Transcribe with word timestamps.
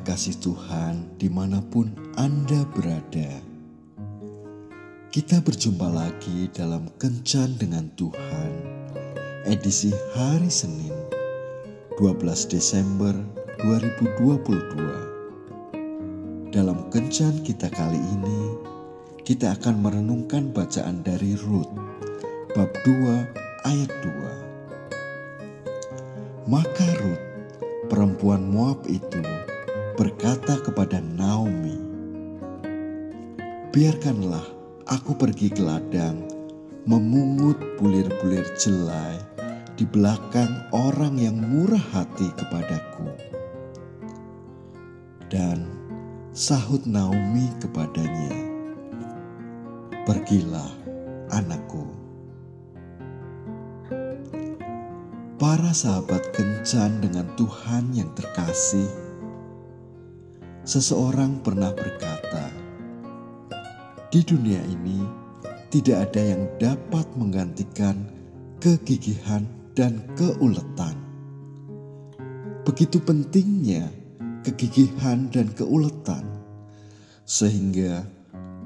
kekasih 0.00 0.40
Tuhan 0.40 1.20
di 1.20 1.28
mana 1.28 1.60
pun 1.60 1.92
Anda 2.16 2.64
berada. 2.72 3.36
Kita 5.12 5.44
berjumpa 5.44 5.92
lagi 5.92 6.48
dalam 6.56 6.88
Kencan 6.96 7.60
dengan 7.60 7.84
Tuhan, 8.00 8.52
edisi 9.44 9.92
hari 10.16 10.48
Senin, 10.48 10.96
12 12.00 12.16
Desember 12.48 13.12
2022. 13.60 16.48
Dalam 16.48 16.88
Kencan 16.88 17.44
kita 17.44 17.68
kali 17.68 18.00
ini, 18.00 18.56
kita 19.20 19.52
akan 19.52 19.84
merenungkan 19.84 20.48
bacaan 20.48 21.04
dari 21.04 21.36
Rut, 21.44 21.68
bab 22.56 22.72
2 22.88 23.68
ayat 23.68 23.92
2. 24.00 26.48
Maka 26.48 26.88
Rut, 27.04 27.20
perempuan 27.92 28.48
Moab 28.48 28.88
itu, 28.88 29.39
berkata 30.00 30.56
kepada 30.64 30.96
Naomi, 31.04 31.76
"Biarkanlah 33.68 34.48
aku 34.88 35.12
pergi 35.12 35.52
ke 35.52 35.60
ladang, 35.60 36.24
memungut 36.88 37.60
bulir-bulir 37.76 38.48
jelai 38.56 39.20
di 39.76 39.84
belakang 39.84 40.48
orang 40.72 41.20
yang 41.20 41.36
murah 41.36 41.84
hati 41.92 42.32
kepadaku." 42.32 43.12
Dan 45.28 45.68
sahut 46.32 46.80
Naomi 46.88 47.52
kepadanya, 47.60 48.32
"Pergilah, 50.08 50.72
anakku." 51.28 51.84
Para 55.36 55.76
sahabat 55.76 56.32
kencan 56.32 57.04
dengan 57.04 57.28
Tuhan 57.36 57.92
yang 57.92 58.08
terkasih 58.16 59.09
Seseorang 60.60 61.40
pernah 61.40 61.72
berkata, 61.72 62.52
"Di 64.12 64.20
dunia 64.20 64.60
ini 64.68 65.00
tidak 65.72 66.10
ada 66.12 66.22
yang 66.36 66.42
dapat 66.60 67.06
menggantikan 67.16 68.04
kegigihan 68.60 69.48
dan 69.72 70.04
keuletan." 70.14 70.96
Begitu 72.68 73.00
pentingnya 73.00 73.88
kegigihan 74.44 75.32
dan 75.32 75.48
keuletan, 75.56 76.24
sehingga 77.24 78.04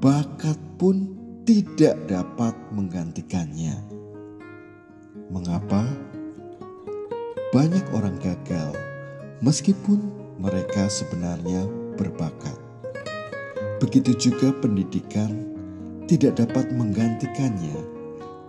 bakat 0.00 0.56
pun 0.76 1.16
tidak 1.48 1.96
dapat 2.04 2.52
menggantikannya. 2.76 3.80
Mengapa 5.32 5.88
banyak 7.48 7.84
orang 7.96 8.16
gagal 8.20 8.76
meskipun 9.40 10.27
mereka 10.38 10.86
sebenarnya 10.86 11.66
berbakat. 11.98 12.54
Begitu 13.82 14.30
juga 14.30 14.54
pendidikan 14.58 15.54
tidak 16.06 16.40
dapat 16.40 16.70
menggantikannya, 16.72 17.78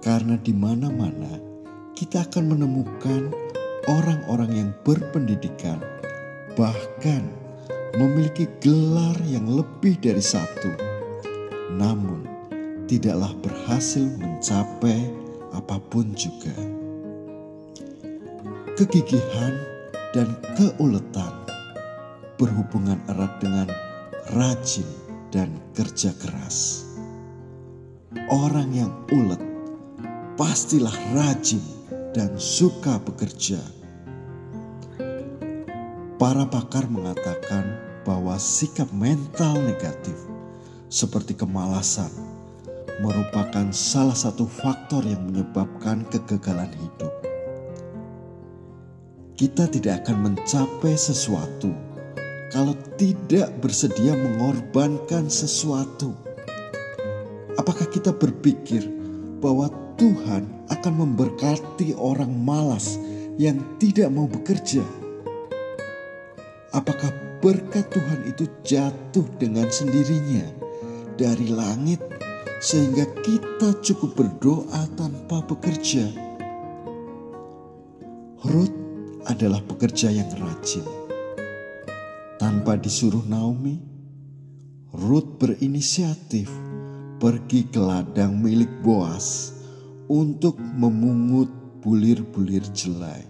karena 0.01 0.39
di 0.41 0.53
mana-mana 0.55 1.41
kita 1.93 2.23
akan 2.29 2.55
menemukan 2.55 3.29
orang-orang 3.89 4.51
yang 4.53 4.69
berpendidikan, 4.87 5.81
bahkan 6.55 7.25
memiliki 7.97 8.45
gelar 8.63 9.17
yang 9.25 9.49
lebih 9.49 9.97
dari 9.99 10.21
satu, 10.21 10.71
namun 11.75 12.23
tidaklah 12.85 13.33
berhasil 13.43 14.05
mencapai 14.17 15.09
apa 15.51 15.77
pun 15.89 16.13
juga. 16.13 16.53
Kegigihan 18.79 19.59
dan 20.15 20.31
keuletan 20.55 21.38
berhubungan 22.39 22.95
erat 23.11 23.35
dengan 23.43 23.67
rajin 24.31 24.87
dan 25.27 25.51
kerja 25.75 26.15
keras. 26.15 26.87
Orang 28.31 28.71
yang 28.71 28.95
ulet 29.11 29.43
pastilah 30.39 30.95
rajin 31.11 31.61
dan 32.15 32.31
suka 32.39 32.95
bekerja. 33.03 33.59
Para 36.15 36.47
pakar 36.47 36.87
mengatakan 36.87 37.75
bahwa 38.07 38.39
sikap 38.39 38.87
mental 38.95 39.59
negatif 39.59 40.15
seperti 40.87 41.35
kemalasan 41.35 42.09
merupakan 43.03 43.67
salah 43.71 44.15
satu 44.15 44.47
faktor 44.47 45.03
yang 45.03 45.27
menyebabkan 45.27 46.03
kegagalan 46.07 46.71
hidup. 46.75 47.13
Kita 49.39 49.71
tidak 49.71 50.03
akan 50.03 50.35
mencapai 50.35 50.99
sesuatu 50.99 51.71
kalau 52.49 52.73
tidak 52.97 53.53
bersedia 53.61 54.17
mengorbankan 54.17 55.29
sesuatu? 55.29 56.17
Apakah 57.61 57.85
kita 57.93 58.09
berpikir 58.09 58.89
bahwa 59.37 59.69
Tuhan 60.01 60.49
akan 60.73 60.93
memberkati 61.05 61.93
orang 61.93 62.33
malas 62.33 62.97
yang 63.37 63.61
tidak 63.77 64.09
mau 64.09 64.25
bekerja? 64.25 64.81
Apakah 66.73 67.13
berkat 67.41 67.85
Tuhan 67.93 68.25
itu 68.25 68.49
jatuh 68.65 69.25
dengan 69.37 69.69
sendirinya 69.69 70.45
dari 71.21 71.53
langit 71.53 72.01
sehingga 72.61 73.05
kita 73.21 73.77
cukup 73.85 74.17
berdoa 74.17 74.89
tanpa 74.97 75.45
bekerja? 75.45 76.09
Ruth 78.41 78.73
adalah 79.27 79.61
pekerja 79.67 80.09
yang 80.09 80.31
rajin 80.39 80.98
tanpa 82.39 82.79
disuruh 82.79 83.27
Naomi, 83.27 83.75
Ruth 84.95 85.37
berinisiatif 85.37 86.47
pergi 87.19 87.67
ke 87.67 87.77
ladang 87.83 88.39
milik 88.39 88.79
Boas 88.79 89.51
untuk 90.07 90.55
memungut 90.55 91.51
bulir-bulir 91.83 92.63
jelai. 92.71 93.27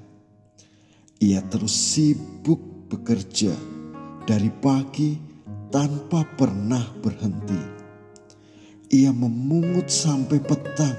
Ia 1.20 1.42
terus 1.50 1.74
sibuk 1.74 2.62
bekerja 2.88 3.52
dari 4.30 4.54
pagi 4.62 5.18
tanpa 5.74 6.24
pernah 6.38 6.86
berhenti. 7.02 7.82
Ia 8.94 9.10
memungut 9.10 9.90
sampai 9.90 10.38
petang 10.38 10.98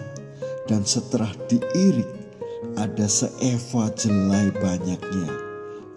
dan 0.66 0.82
setelah 0.82 1.30
diirik 1.46 2.10
ada 2.74 3.06
seeva 3.06 3.88
jelai 3.94 4.50
banyaknya 4.58 5.30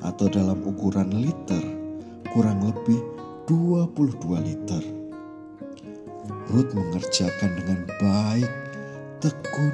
atau 0.06 0.30
dalam 0.30 0.62
ukuran 0.64 1.10
liter 1.20 1.73
kurang 2.34 2.66
lebih 2.66 2.98
22 3.46 4.42
liter. 4.42 4.84
Ruth 6.50 6.74
mengerjakan 6.74 7.52
dengan 7.62 7.80
baik, 8.02 8.52
tekun, 9.22 9.74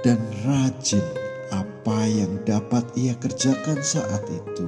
dan 0.00 0.16
rajin 0.48 1.04
apa 1.52 1.98
yang 2.08 2.40
dapat 2.48 2.84
ia 2.96 3.12
kerjakan 3.20 3.76
saat 3.84 4.24
itu. 4.32 4.66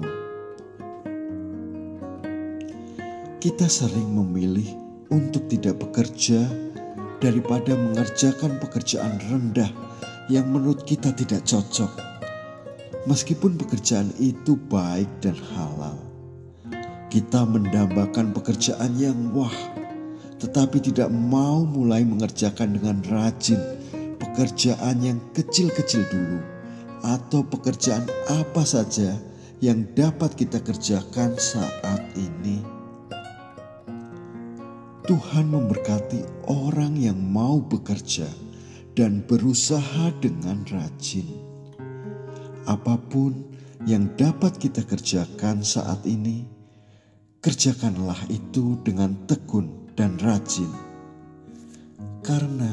Kita 3.40 3.66
sering 3.72 4.12
memilih 4.12 4.76
untuk 5.08 5.48
tidak 5.48 5.80
bekerja 5.80 6.44
daripada 7.24 7.72
mengerjakan 7.72 8.60
pekerjaan 8.60 9.16
rendah 9.32 9.72
yang 10.28 10.44
menurut 10.52 10.84
kita 10.84 11.08
tidak 11.16 11.48
cocok. 11.48 11.88
Meskipun 13.08 13.56
pekerjaan 13.56 14.12
itu 14.20 14.60
baik 14.68 15.08
dan 15.24 15.36
halal. 15.56 16.09
Kita 17.10 17.42
mendambakan 17.42 18.30
pekerjaan 18.30 18.94
yang 18.94 19.34
wah, 19.34 19.50
tetapi 20.38 20.78
tidak 20.78 21.10
mau 21.10 21.66
mulai 21.66 22.06
mengerjakan 22.06 22.78
dengan 22.78 23.02
rajin 23.10 23.58
pekerjaan 24.22 25.02
yang 25.02 25.18
kecil-kecil 25.34 26.06
dulu, 26.06 26.38
atau 27.02 27.42
pekerjaan 27.42 28.06
apa 28.30 28.62
saja 28.62 29.18
yang 29.58 29.90
dapat 29.98 30.38
kita 30.38 30.62
kerjakan 30.62 31.34
saat 31.34 32.06
ini. 32.14 32.62
Tuhan 35.10 35.50
memberkati 35.50 36.46
orang 36.46 36.94
yang 36.94 37.18
mau 37.18 37.58
bekerja 37.58 38.30
dan 38.94 39.26
berusaha 39.26 40.14
dengan 40.22 40.62
rajin. 40.70 41.26
Apa 42.70 42.94
pun 43.10 43.50
yang 43.82 44.06
dapat 44.14 44.62
kita 44.62 44.86
kerjakan 44.86 45.66
saat 45.66 46.06
ini 46.06 46.59
kerjakanlah 47.40 48.28
itu 48.28 48.76
dengan 48.84 49.16
tekun 49.24 49.88
dan 49.96 50.20
rajin. 50.20 50.68
Karena 52.20 52.68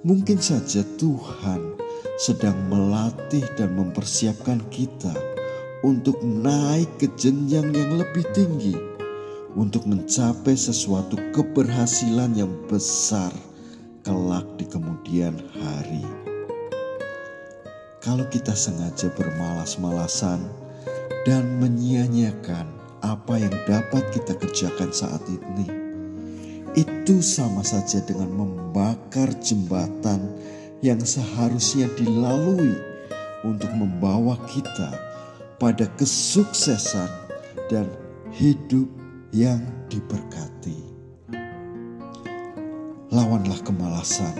mungkin 0.00 0.40
saja 0.40 0.80
Tuhan 0.96 1.76
sedang 2.16 2.56
melatih 2.72 3.44
dan 3.60 3.76
mempersiapkan 3.76 4.64
kita 4.72 5.12
untuk 5.84 6.16
naik 6.24 6.88
ke 6.96 7.12
jenjang 7.20 7.68
yang 7.76 8.00
lebih 8.00 8.24
tinggi, 8.32 8.72
untuk 9.52 9.84
mencapai 9.84 10.56
sesuatu 10.56 11.20
keberhasilan 11.36 12.32
yang 12.32 12.52
besar 12.72 13.28
kelak 14.00 14.48
di 14.56 14.64
kemudian 14.64 15.36
hari. 15.52 16.00
Kalau 18.00 18.24
kita 18.32 18.56
sengaja 18.56 19.12
bermalas-malasan 19.12 20.40
dan 21.28 21.44
menyia-nyiakan 21.60 22.85
apa 23.06 23.38
yang 23.38 23.54
dapat 23.70 24.02
kita 24.10 24.34
kerjakan 24.34 24.90
saat 24.90 25.22
ini. 25.30 25.70
Itu 26.74 27.22
sama 27.22 27.62
saja 27.62 28.02
dengan 28.02 28.34
membakar 28.34 29.30
jembatan 29.38 30.34
yang 30.82 30.98
seharusnya 31.00 31.86
dilalui 31.94 32.74
untuk 33.46 33.70
membawa 33.78 34.34
kita 34.50 34.90
pada 35.56 35.86
kesuksesan 35.96 37.08
dan 37.70 37.86
hidup 38.34 38.90
yang 39.32 39.62
diberkati. 39.88 40.76
Lawanlah 43.14 43.56
kemalasan, 43.64 44.34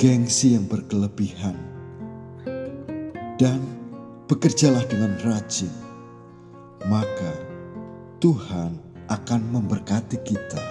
gengsi 0.00 0.58
yang 0.58 0.66
berkelebihan, 0.66 1.54
dan 3.38 3.60
bekerjalah 4.26 4.82
dengan 4.90 5.14
rajin, 5.22 5.70
maka 6.86 7.34
Tuhan 8.22 8.78
akan 9.10 9.40
memberkati 9.50 10.22
kita. 10.22 10.62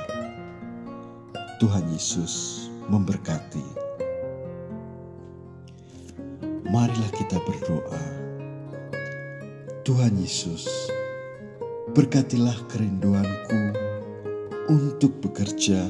Tuhan 1.60 1.88
Yesus 1.92 2.68
memberkati. 2.88 3.84
Marilah 6.72 7.12
kita 7.16 7.40
berdoa. 7.44 8.06
Tuhan 9.86 10.18
Yesus, 10.18 10.90
berkatilah 11.94 12.58
kerinduanku 12.72 13.62
untuk 14.72 15.22
bekerja 15.22 15.86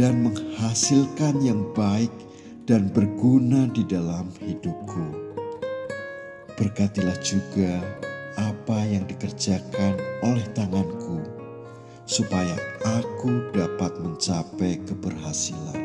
dan 0.00 0.24
menghasilkan 0.24 1.36
yang 1.44 1.68
baik 1.76 2.10
dan 2.64 2.88
berguna 2.88 3.68
di 3.70 3.84
dalam 3.84 4.32
hidupku. 4.40 5.36
Berkatilah 6.56 7.18
juga 7.20 7.84
apa 8.70 8.86
yang 8.86 9.02
dikerjakan 9.02 9.98
oleh 10.22 10.46
tanganku, 10.54 11.18
supaya 12.06 12.54
aku 12.86 13.50
dapat 13.50 13.98
mencapai 13.98 14.78
keberhasilan. 14.86 15.79